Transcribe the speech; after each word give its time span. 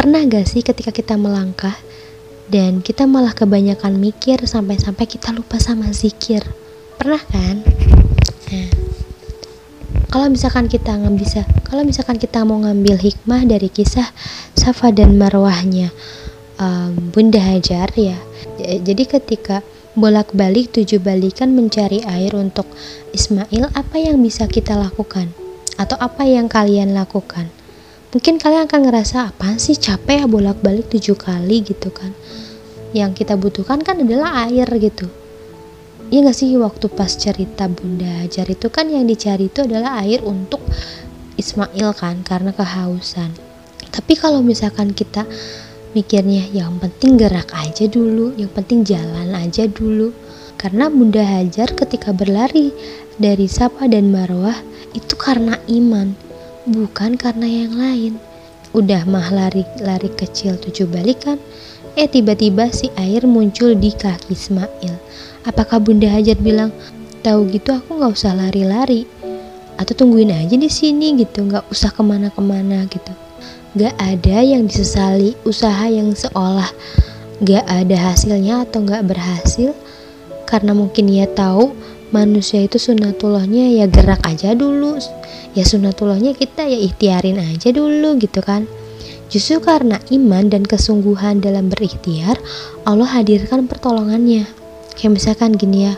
Pernah 0.00 0.24
gak 0.32 0.48
sih 0.48 0.64
ketika 0.64 0.96
kita 0.96 1.20
melangkah 1.20 1.76
dan 2.48 2.80
kita 2.80 3.04
malah 3.04 3.36
kebanyakan 3.36 4.00
mikir 4.00 4.40
sampai-sampai 4.48 5.04
kita 5.04 5.28
lupa 5.28 5.60
sama 5.60 5.92
zikir? 5.92 6.40
Pernah 6.96 7.20
kan? 7.28 7.60
Nah, 8.48 8.72
kalau 10.08 10.32
misalkan 10.32 10.72
kita 10.72 10.96
nggak 10.96 11.16
bisa, 11.20 11.44
kalau 11.68 11.84
misalkan 11.84 12.16
kita 12.16 12.40
mau 12.48 12.64
ngambil 12.64 12.96
hikmah 12.96 13.44
dari 13.44 13.68
kisah 13.68 14.08
Safa 14.56 14.88
dan 14.88 15.20
Marwahnya 15.20 15.92
um, 16.56 17.12
Bunda 17.12 17.44
Hajar 17.44 17.92
ya, 17.92 18.16
jadi 18.56 19.04
ketika 19.04 19.60
bolak-balik 19.92 20.72
tujuh 20.80 20.96
balikan 20.96 21.52
mencari 21.52 22.00
air 22.08 22.32
untuk 22.32 22.64
Ismail, 23.12 23.68
apa 23.76 24.00
yang 24.00 24.16
bisa 24.24 24.48
kita 24.48 24.80
lakukan? 24.80 25.28
Atau 25.76 26.00
apa 26.00 26.24
yang 26.24 26.48
kalian 26.48 26.96
lakukan? 26.96 27.59
Mungkin 28.10 28.42
kalian 28.42 28.66
akan 28.66 28.80
ngerasa 28.90 29.30
apa 29.30 29.54
sih 29.56 29.78
capek 29.78 30.22
ya 30.22 30.26
bolak-balik 30.26 30.90
tujuh 30.90 31.14
kali 31.14 31.62
gitu 31.62 31.94
kan? 31.94 32.10
Yang 32.90 33.22
kita 33.22 33.38
butuhkan 33.38 33.86
kan 33.86 34.02
adalah 34.02 34.50
air 34.50 34.66
gitu 34.82 35.06
Iya 36.10 36.26
gak 36.26 36.42
sih 36.42 36.58
waktu 36.58 36.90
pas 36.90 37.14
cerita 37.14 37.70
Bunda 37.70 38.18
Hajar 38.18 38.42
itu 38.50 38.66
kan 38.66 38.90
yang 38.90 39.06
dicari 39.06 39.46
itu 39.46 39.62
adalah 39.62 40.02
air 40.02 40.18
untuk 40.26 40.58
Ismail 41.38 41.94
kan 41.94 42.26
karena 42.26 42.50
kehausan. 42.50 43.30
Tapi 43.94 44.18
kalau 44.18 44.42
misalkan 44.42 44.90
kita 44.90 45.22
mikirnya 45.94 46.50
yang 46.50 46.82
penting 46.82 47.14
gerak 47.14 47.54
aja 47.54 47.86
dulu, 47.86 48.34
yang 48.34 48.50
penting 48.50 48.82
jalan 48.82 49.38
aja 49.38 49.70
dulu. 49.70 50.10
Karena 50.58 50.90
Bunda 50.90 51.22
Hajar 51.22 51.78
ketika 51.78 52.10
berlari 52.10 52.74
dari 53.14 53.46
Sapa 53.46 53.86
dan 53.86 54.10
Marwah 54.10 54.58
itu 54.90 55.14
karena 55.14 55.62
iman, 55.70 56.18
bukan 56.68 57.16
karena 57.16 57.46
yang 57.48 57.76
lain. 57.76 58.12
Udah 58.76 59.02
mah 59.08 59.32
lari 59.32 59.66
lari 59.80 60.12
kecil 60.14 60.60
tujuh 60.60 60.86
balikan, 60.86 61.40
eh 61.98 62.06
tiba-tiba 62.06 62.70
si 62.70 62.92
air 62.94 63.26
muncul 63.26 63.74
di 63.74 63.90
kaki 63.90 64.34
Ismail 64.34 64.94
Apakah 65.40 65.80
Bunda 65.80 66.06
Hajar 66.06 66.36
bilang, 66.36 66.68
tahu 67.24 67.48
gitu 67.48 67.72
aku 67.72 67.96
nggak 67.96 68.12
usah 68.12 68.36
lari-lari, 68.36 69.08
atau 69.80 69.96
tungguin 69.96 70.30
aja 70.36 70.52
di 70.52 70.68
sini 70.68 71.16
gitu, 71.16 71.48
nggak 71.48 71.72
usah 71.72 71.88
ke 71.88 72.02
mana-kemana 72.04 72.84
gitu. 72.92 73.12
Gak 73.70 73.94
ada 74.02 74.42
yang 74.42 74.66
disesali 74.66 75.38
usaha 75.46 75.86
yang 75.86 76.10
seolah 76.10 76.66
gak 77.40 77.64
ada 77.70 78.12
hasilnya 78.12 78.66
atau 78.66 78.82
gak 78.84 79.06
berhasil 79.06 79.72
karena 80.44 80.74
mungkin 80.74 81.06
ia 81.06 81.30
tahu 81.30 81.72
manusia 82.10 82.62
itu 82.62 82.78
sunatullahnya 82.78 83.74
ya 83.80 83.86
gerak 83.86 84.22
aja 84.26 84.54
dulu. 84.54 84.98
Ya 85.54 85.66
sunatullahnya 85.66 86.34
kita 86.38 86.66
ya 86.66 86.78
ikhtiarin 86.78 87.38
aja 87.42 87.70
dulu 87.74 88.18
gitu 88.18 88.42
kan. 88.42 88.66
Justru 89.30 89.62
karena 89.62 90.02
iman 90.10 90.50
dan 90.50 90.66
kesungguhan 90.66 91.38
dalam 91.38 91.70
berikhtiar 91.70 92.38
Allah 92.82 93.06
hadirkan 93.06 93.70
pertolongannya. 93.70 94.46
Kayak 94.98 95.12
misalkan 95.22 95.54
gini 95.54 95.86
ya 95.86 95.94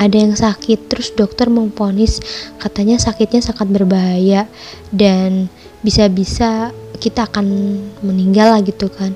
ada 0.00 0.16
yang 0.16 0.34
sakit 0.34 0.90
terus 0.90 1.12
dokter 1.14 1.46
memponis 1.52 2.18
katanya 2.58 2.98
sakitnya 2.98 3.44
sangat 3.44 3.68
berbahaya 3.70 4.48
dan 4.90 5.46
bisa-bisa 5.84 6.74
kita 6.98 7.30
akan 7.30 7.78
meninggal 8.02 8.58
lah 8.58 8.60
gitu 8.66 8.90
kan. 8.90 9.14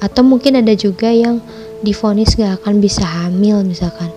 Atau 0.00 0.24
mungkin 0.24 0.56
ada 0.56 0.72
juga 0.72 1.12
yang 1.12 1.44
difonis 1.84 2.36
gak 2.36 2.64
akan 2.64 2.80
bisa 2.80 3.04
hamil 3.04 3.64
misalkan 3.64 4.08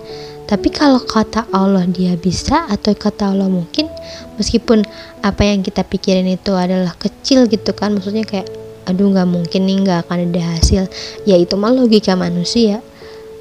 tapi 0.54 0.70
kalau 0.70 1.02
kata 1.02 1.50
Allah 1.50 1.90
dia 1.90 2.14
bisa 2.14 2.70
atau 2.70 2.94
kata 2.94 3.34
Allah 3.34 3.50
mungkin 3.50 3.90
meskipun 4.38 4.86
apa 5.26 5.50
yang 5.50 5.66
kita 5.66 5.82
pikirin 5.82 6.30
itu 6.30 6.54
adalah 6.54 6.94
kecil 6.94 7.50
gitu 7.50 7.74
kan 7.74 7.98
maksudnya 7.98 8.22
kayak 8.22 8.46
aduh 8.86 9.10
nggak 9.10 9.26
mungkin 9.26 9.66
nih 9.66 9.82
nggak 9.82 10.06
akan 10.06 10.30
ada 10.30 10.54
hasil 10.54 10.86
ya 11.26 11.42
itu 11.42 11.58
mah 11.58 11.74
logika 11.74 12.14
manusia 12.14 12.86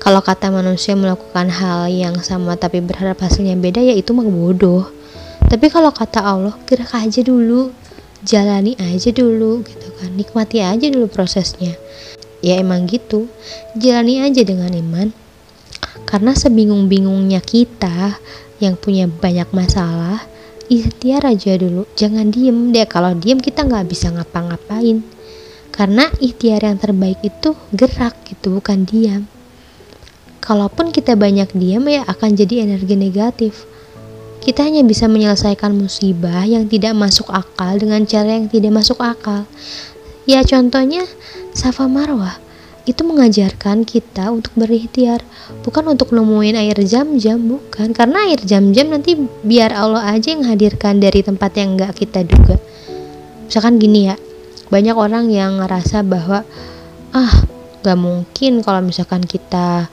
kalau 0.01 0.25
kata 0.25 0.49
manusia 0.49 0.97
melakukan 0.97 1.53
hal 1.53 1.93
yang 1.93 2.17
sama 2.25 2.57
tapi 2.57 2.81
berharap 2.81 3.21
hasilnya 3.21 3.61
beda 3.61 3.78
ya 3.78 3.95
itu 3.95 4.11
mah 4.11 4.27
bodoh. 4.27 4.91
Tapi 5.47 5.71
kalau 5.71 5.95
kata 5.95 6.19
Allah 6.19 6.59
gerak 6.67 6.91
aja 6.91 7.22
dulu, 7.22 7.71
jalani 8.27 8.75
aja 8.83 9.15
dulu 9.15 9.62
gitu 9.62 9.87
kan, 10.03 10.11
nikmati 10.19 10.59
aja 10.59 10.91
dulu 10.91 11.06
prosesnya. 11.06 11.78
Ya 12.43 12.59
emang 12.59 12.91
gitu, 12.91 13.31
jalani 13.78 14.27
aja 14.27 14.43
dengan 14.43 14.75
iman. 14.75 15.15
Karena 16.08 16.32
sebingung-bingungnya 16.32 17.41
kita 17.44 18.16
yang 18.58 18.78
punya 18.80 19.08
banyak 19.10 19.48
masalah, 19.53 20.25
ikhtiar 20.72 21.28
aja 21.28 21.56
dulu, 21.58 21.88
jangan 21.94 22.32
diem 22.32 22.72
deh. 22.72 22.88
Kalau 22.88 23.12
diem 23.16 23.41
kita 23.41 23.64
nggak 23.64 23.86
bisa 23.88 24.12
ngapa-ngapain. 24.12 25.04
Karena 25.72 26.08
ikhtiar 26.20 26.64
yang 26.69 26.76
terbaik 26.76 27.20
itu 27.25 27.56
gerak 27.72 28.16
gitu, 28.28 28.60
bukan 28.60 28.84
diam 28.84 29.25
kalaupun 30.42 30.91
kita 30.91 31.14
banyak 31.14 31.54
diam 31.54 31.86
ya 31.86 32.03
akan 32.04 32.34
jadi 32.34 32.66
energi 32.66 32.98
negatif. 32.98 33.64
Kita 34.42 34.66
hanya 34.66 34.82
bisa 34.82 35.06
menyelesaikan 35.06 35.70
musibah 35.70 36.42
yang 36.42 36.66
tidak 36.66 36.98
masuk 36.98 37.30
akal 37.30 37.78
dengan 37.78 38.03
cara 38.03 38.42
yang 38.42 38.50
tidak 38.50 38.74
masuk 38.74 38.98
akal. 38.98 39.47
Ya 40.26 40.42
contohnya 40.42 41.06
Safa 41.54 41.86
Marwah 41.86 42.42
itu 42.82 43.06
mengajarkan 43.06 43.87
kita 43.87 44.34
untuk 44.34 44.50
berikhtiar 44.59 45.22
bukan 45.62 45.94
untuk 45.94 46.10
nemuin 46.10 46.59
air 46.59 46.78
jam-jam 46.82 47.38
bukan. 47.38 47.94
Karena 47.94 48.26
air 48.26 48.43
jam-jam 48.43 48.91
nanti 48.91 49.15
biar 49.47 49.70
Allah 49.70 50.10
aja 50.10 50.34
yang 50.34 50.43
hadirkan 50.47 50.98
dari 50.98 51.22
tempat 51.22 51.54
yang 51.54 51.78
nggak 51.78 51.94
kita 51.94 52.26
duga. 52.26 52.59
Misalkan 53.47 53.78
gini 53.78 54.10
ya 54.10 54.16
banyak 54.72 54.97
orang 54.97 55.28
yang 55.28 55.60
ngerasa 55.60 56.03
bahwa 56.03 56.42
ah 57.12 57.34
gak 57.84 57.98
mungkin 57.98 58.65
kalau 58.65 58.81
misalkan 58.81 59.21
kita 59.21 59.91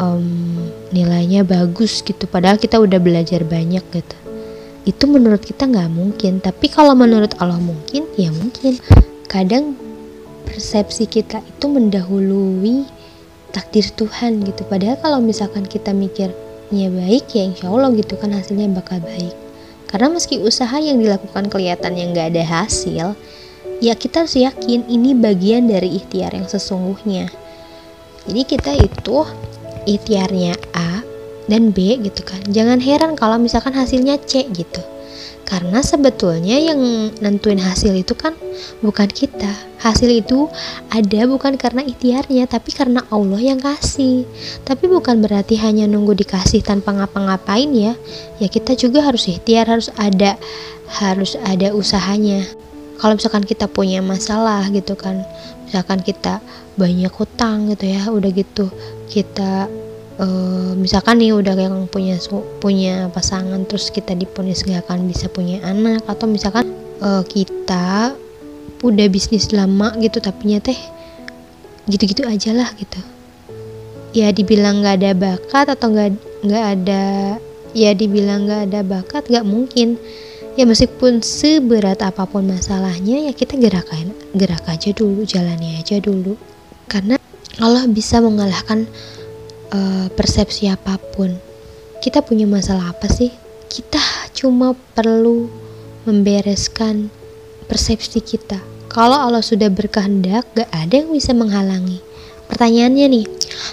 um, 0.00 0.56
nilainya 0.90 1.46
bagus 1.46 2.02
gitu 2.02 2.26
padahal 2.26 2.58
kita 2.58 2.76
udah 2.76 2.98
belajar 2.98 3.46
banyak 3.46 3.84
gitu. 3.94 4.16
Itu 4.84 5.06
menurut 5.06 5.44
kita 5.44 5.68
nggak 5.68 5.88
mungkin 5.92 6.42
tapi 6.42 6.68
kalau 6.68 6.92
menurut 6.92 7.32
Allah 7.40 7.60
mungkin 7.60 8.04
ya 8.20 8.28
mungkin. 8.28 8.76
Kadang 9.30 9.78
persepsi 10.50 11.06
kita 11.06 11.38
itu 11.46 11.66
mendahului 11.70 12.90
takdir 13.54 13.86
Tuhan 13.94 14.42
gitu. 14.42 14.66
Padahal 14.66 14.98
kalau 14.98 15.22
misalkan 15.22 15.62
kita 15.62 15.94
mikirnya 15.94 16.90
baik 16.90 17.30
ya 17.30 17.46
insya 17.46 17.70
Allah 17.70 17.94
gitu 17.94 18.18
kan 18.18 18.34
hasilnya 18.34 18.66
bakal 18.74 18.98
baik. 18.98 19.34
Karena 19.86 20.10
meski 20.10 20.42
usaha 20.42 20.74
yang 20.78 20.98
dilakukan 20.98 21.46
kelihatan 21.50 21.94
yang 21.94 22.10
nggak 22.10 22.34
ada 22.34 22.44
hasil 22.46 23.14
ya 23.80 23.94
kita 23.96 24.22
harus 24.22 24.36
yakin 24.36 24.86
ini 24.86 25.16
bagian 25.16 25.66
dari 25.66 25.96
ikhtiar 25.96 26.36
yang 26.36 26.46
sesungguhnya. 26.46 27.32
Jadi 28.28 28.42
kita 28.44 28.72
itu 28.76 29.24
ikhtiarnya 29.88 30.54
A 30.76 31.00
dan 31.48 31.72
B 31.72 31.98
gitu 31.98 32.22
kan. 32.22 32.38
Jangan 32.46 32.78
heran 32.78 33.16
kalau 33.16 33.40
misalkan 33.40 33.72
hasilnya 33.74 34.20
C 34.22 34.46
gitu. 34.52 34.84
Karena 35.48 35.82
sebetulnya 35.82 36.54
yang 36.54 37.10
nentuin 37.18 37.58
hasil 37.58 37.90
itu 37.96 38.14
kan 38.14 38.38
bukan 38.84 39.10
kita 39.10 39.50
hasil 39.80 40.12
itu 40.12 40.46
ada 40.92 41.24
bukan 41.24 41.56
karena 41.56 41.80
ikhtiarnya 41.80 42.44
tapi 42.46 42.70
karena 42.70 43.00
Allah 43.08 43.40
yang 43.40 43.60
kasih. 43.60 44.28
Tapi 44.62 44.86
bukan 44.86 45.24
berarti 45.24 45.56
hanya 45.58 45.88
nunggu 45.88 46.12
dikasih 46.14 46.60
tanpa 46.60 46.92
ngapa-ngapain 46.92 47.72
ya. 47.72 47.96
Ya 48.38 48.48
kita 48.52 48.76
juga 48.76 49.02
harus 49.04 49.26
ikhtiar 49.26 49.66
harus 49.66 49.88
ada 49.96 50.36
harus 51.00 51.34
ada 51.42 51.72
usahanya. 51.72 52.44
Kalau 53.00 53.16
misalkan 53.16 53.48
kita 53.48 53.64
punya 53.64 54.04
masalah 54.04 54.68
gitu 54.68 54.92
kan 54.92 55.24
misalkan 55.70 56.02
kita 56.02 56.42
banyak 56.74 57.14
hutang 57.14 57.70
gitu 57.70 57.94
ya 57.94 58.10
udah 58.10 58.30
gitu 58.34 58.66
kita 59.06 59.70
uh, 60.18 60.72
misalkan 60.74 61.22
nih 61.22 61.30
udah 61.30 61.54
yang 61.54 61.86
punya 61.86 62.18
punya 62.58 63.06
pasangan 63.14 63.62
terus 63.70 63.94
kita 63.94 64.18
diponis 64.18 64.66
gak 64.66 64.90
akan 64.90 65.06
bisa 65.06 65.30
punya 65.30 65.62
anak 65.62 66.02
atau 66.10 66.26
misalkan 66.26 66.74
uh, 66.98 67.22
kita 67.22 68.18
udah 68.80 69.06
bisnis 69.12 69.52
lama 69.52 69.92
gitu 70.00 70.18
tapi 70.20 70.56
teh 70.60 70.76
gitu-gitu 71.88 72.24
aja 72.24 72.52
lah 72.56 72.70
gitu 72.76 73.00
ya 74.16 74.32
dibilang 74.34 74.82
nggak 74.82 74.96
ada 75.00 75.12
bakat 75.14 75.66
atau 75.72 75.86
nggak 75.92 76.08
nggak 76.46 76.64
ada 76.78 77.04
ya 77.76 77.94
dibilang 77.94 78.48
nggak 78.48 78.62
ada 78.72 78.80
bakat 78.82 79.28
nggak 79.30 79.46
mungkin 79.46 80.00
ya 80.58 80.66
meskipun 80.66 81.22
seberat 81.22 82.02
apa 82.02 82.26
pun 82.26 82.48
masalahnya 82.48 83.30
ya 83.30 83.32
kita 83.36 83.54
gerakan 83.60 84.12
gerak 84.34 84.64
aja 84.66 84.90
dulu 84.90 85.22
jalani 85.22 85.78
aja 85.78 86.02
dulu 86.02 86.34
karena 86.90 87.20
Allah 87.60 87.84
bisa 87.86 88.18
mengalahkan 88.24 88.88
uh, 89.74 90.06
persepsi 90.14 90.70
apa 90.70 90.96
pun. 91.14 91.34
Kita 92.00 92.24
punya 92.24 92.48
masalah 92.48 92.94
apa 92.94 93.06
sih? 93.10 93.30
Kita 93.68 94.00
cuma 94.32 94.72
perlu 94.96 95.46
membereskan 96.08 97.12
persepsi 97.68 98.24
kita. 98.24 98.58
Kalau 98.90 99.16
Allah 99.16 99.40
sudah 99.40 99.70
berkehendak, 99.70 100.44
gak 100.52 100.70
ada 100.74 100.94
yang 100.98 101.14
bisa 101.14 101.30
menghalangi. 101.30 102.02
Pertanyaannya 102.50 103.06
nih, 103.06 103.26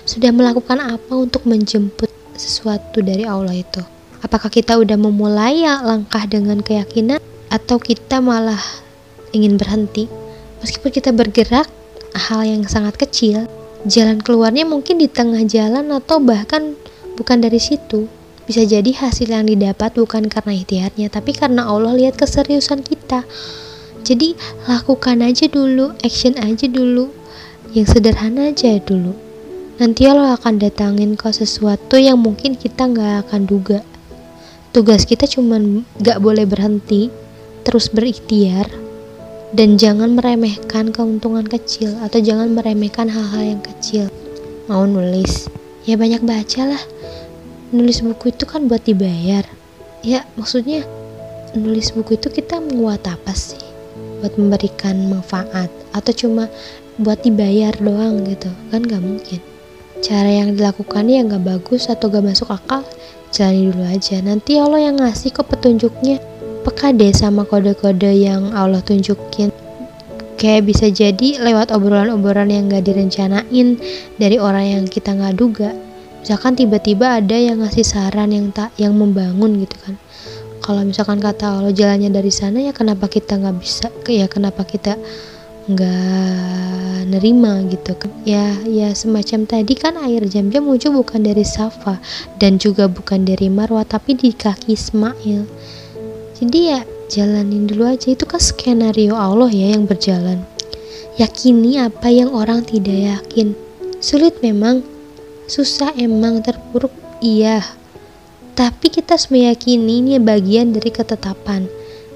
sudah 0.06 0.30
melakukan 0.30 0.78
apa 0.78 1.14
untuk 1.18 1.44
menjemput 1.50 2.08
sesuatu 2.38 3.02
dari 3.02 3.26
Allah 3.26 3.58
itu? 3.58 3.82
Apakah 4.22 4.54
kita 4.54 4.78
udah 4.78 4.96
memulai 4.96 5.66
langkah 5.82 6.22
dengan 6.30 6.62
keyakinan 6.62 7.18
atau 7.50 7.82
kita 7.82 8.22
malah 8.22 8.62
ingin 9.34 9.58
berhenti? 9.58 10.28
meskipun 10.62 10.90
kita 10.90 11.14
bergerak 11.14 11.70
hal 12.18 12.42
yang 12.46 12.66
sangat 12.66 12.98
kecil 12.98 13.46
jalan 13.86 14.20
keluarnya 14.22 14.66
mungkin 14.66 14.98
di 14.98 15.08
tengah 15.08 15.46
jalan 15.46 15.94
atau 15.94 16.18
bahkan 16.18 16.74
bukan 17.16 17.38
dari 17.42 17.62
situ 17.62 18.10
bisa 18.48 18.64
jadi 18.64 18.90
hasil 18.96 19.28
yang 19.28 19.46
didapat 19.46 19.94
bukan 19.94 20.32
karena 20.32 20.56
ikhtiarnya 20.56 21.08
tapi 21.12 21.36
karena 21.36 21.68
Allah 21.68 21.94
lihat 21.94 22.16
keseriusan 22.18 22.82
kita 22.82 23.28
jadi 24.08 24.40
lakukan 24.72 25.20
aja 25.20 25.52
dulu 25.52 25.92
action 26.00 26.40
aja 26.40 26.64
dulu. 26.72 27.12
Yang 27.76 28.00
sederhana 28.00 28.56
aja 28.56 28.80
dulu. 28.80 29.12
Nanti 29.84 30.08
Allah 30.08 30.40
akan 30.40 30.64
datangin 30.64 31.20
kau 31.20 31.36
sesuatu 31.36 32.00
yang 32.00 32.16
mungkin 32.16 32.56
kita 32.56 32.88
nggak 32.88 33.28
akan 33.28 33.44
duga. 33.44 33.84
Tugas 34.72 35.04
kita 35.04 35.28
cuman 35.28 35.84
nggak 36.00 36.24
boleh 36.24 36.48
berhenti 36.48 37.12
terus 37.68 37.92
berikhtiar 37.92 38.72
dan 39.52 39.76
jangan 39.76 40.16
meremehkan 40.16 40.96
keuntungan 40.96 41.44
kecil 41.44 42.00
atau 42.00 42.24
jangan 42.24 42.56
meremehkan 42.56 43.12
hal-hal 43.12 43.60
yang 43.60 43.62
kecil. 43.62 44.08
Mau 44.72 44.88
nulis? 44.88 45.52
Ya 45.84 46.00
banyak 46.00 46.24
baca 46.24 46.64
lah. 46.64 46.84
Nulis 47.76 48.00
buku 48.00 48.32
itu 48.32 48.48
kan 48.48 48.72
buat 48.72 48.88
dibayar. 48.88 49.44
Ya 50.00 50.24
maksudnya 50.40 50.88
nulis 51.60 51.92
buku 51.92 52.16
itu 52.16 52.32
kita 52.32 52.64
menguat 52.64 53.04
apa 53.04 53.36
sih 53.36 53.67
buat 54.20 54.34
memberikan 54.36 55.10
manfaat 55.10 55.70
atau 55.94 56.12
cuma 56.14 56.50
buat 56.98 57.22
dibayar 57.22 57.74
doang 57.78 58.26
gitu. 58.26 58.50
Kan 58.74 58.86
gak 58.86 59.02
mungkin. 59.02 59.40
Cara 60.02 60.30
yang 60.30 60.54
dilakukan 60.58 61.10
ya 61.10 61.26
gak 61.26 61.44
bagus 61.46 61.90
atau 61.90 62.10
gak 62.10 62.26
masuk 62.26 62.50
akal 62.50 62.86
jalani 63.34 63.70
dulu 63.70 63.84
aja. 63.86 64.18
Nanti 64.22 64.58
Allah 64.58 64.90
yang 64.90 64.98
ngasih 65.02 65.34
kok 65.34 65.50
petunjuknya. 65.50 66.22
Peka 66.66 66.92
deh 66.92 67.14
sama 67.16 67.48
kode-kode 67.48 68.12
yang 68.12 68.52
Allah 68.52 68.84
tunjukin. 68.84 69.54
Kayak 70.38 70.70
bisa 70.70 70.94
jadi 70.94 71.42
lewat 71.42 71.74
obrolan-obrolan 71.74 72.54
yang 72.54 72.70
gak 72.70 72.86
direncanain 72.86 73.82
dari 74.22 74.38
orang 74.38 74.66
yang 74.66 74.84
kita 74.86 75.18
nggak 75.18 75.38
duga. 75.38 75.74
Misalkan 76.22 76.60
tiba-tiba 76.60 77.24
ada 77.24 77.38
yang 77.40 77.64
ngasih 77.64 77.88
saran 77.88 78.36
yang 78.36 78.52
tak 78.52 78.76
yang 78.76 78.94
membangun 78.94 79.64
gitu 79.64 79.78
kan 79.80 79.96
kalau 80.68 80.84
misalkan 80.84 81.24
kata 81.24 81.64
Allah 81.64 81.72
jalannya 81.72 82.12
dari 82.12 82.28
sana 82.28 82.60
ya 82.60 82.76
kenapa 82.76 83.08
kita 83.08 83.40
nggak 83.40 83.56
bisa 83.56 83.88
ya 84.12 84.28
kenapa 84.28 84.68
kita 84.68 85.00
nggak 85.72 87.08
nerima 87.08 87.64
gitu? 87.72 87.96
Ya 88.28 88.52
ya 88.68 88.92
semacam 88.92 89.48
tadi 89.48 89.80
kan 89.80 89.96
air 89.96 90.28
jam-jam 90.28 90.68
muncul 90.68 90.92
bukan 90.92 91.24
dari 91.24 91.48
Safa 91.48 92.04
dan 92.36 92.60
juga 92.60 92.92
bukan 92.92 93.24
dari 93.24 93.48
Marwah 93.48 93.88
tapi 93.88 94.20
di 94.20 94.36
kaki 94.36 94.76
Ismail. 94.76 95.48
Jadi 96.36 96.60
ya 96.68 96.84
jalanin 97.08 97.64
dulu 97.64 97.88
aja. 97.88 98.12
Itu 98.12 98.28
kan 98.28 98.44
skenario 98.44 99.16
Allah 99.16 99.48
ya 99.48 99.72
yang 99.72 99.88
berjalan. 99.88 100.44
Yakini 101.16 101.80
apa 101.80 102.12
yang 102.12 102.36
orang 102.36 102.68
tidak 102.68 103.24
yakin. 103.24 103.56
Sulit 104.04 104.44
memang. 104.44 104.84
Susah 105.48 105.96
emang 105.96 106.44
terpuruk. 106.44 106.92
Iya 107.24 107.64
tapi 108.58 108.90
kita 108.90 109.14
harus 109.14 109.30
meyakini 109.30 110.02
ini 110.02 110.18
bagian 110.18 110.74
dari 110.74 110.90
ketetapan. 110.90 111.70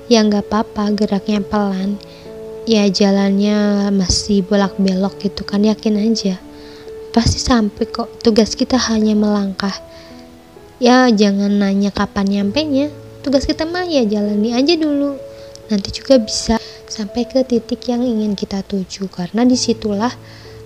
Ya 0.10 0.26
nggak 0.26 0.50
apa-apa 0.50 0.90
geraknya 0.98 1.46
pelan. 1.46 2.02
Ya 2.66 2.90
jalannya 2.90 3.90
masih 3.94 4.42
bolak 4.42 4.74
belok 4.82 5.22
gitu 5.22 5.46
kan 5.46 5.62
yakin 5.62 6.02
aja. 6.02 6.42
Pasti 7.14 7.38
sampai 7.38 7.86
kok 7.86 8.10
tugas 8.26 8.58
kita 8.58 8.74
hanya 8.90 9.14
melangkah. 9.14 9.74
Ya 10.82 11.14
jangan 11.14 11.62
nanya 11.62 11.94
kapan 11.94 12.26
nyampe 12.26 12.66
nya 12.66 12.90
tugas 13.22 13.46
kita 13.46 13.70
mah 13.70 13.86
ya 13.86 14.02
jalani 14.02 14.58
aja 14.58 14.74
dulu. 14.74 15.22
Nanti 15.70 15.94
juga 15.94 16.18
bisa 16.18 16.58
sampai 16.90 17.30
ke 17.30 17.46
titik 17.46 17.86
yang 17.86 18.02
ingin 18.02 18.34
kita 18.34 18.66
tuju. 18.66 19.14
Karena 19.14 19.46
di 19.46 19.54
situlah 19.54 20.12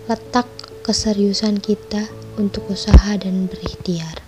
letak 0.07 0.48
keseriusan 0.88 1.60
kita 1.60 2.07
untuk 2.39 2.71
usaha 2.71 3.12
dan 3.19 3.51
berikhtiar 3.51 4.25